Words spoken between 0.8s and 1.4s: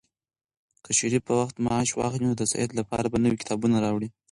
که شریف په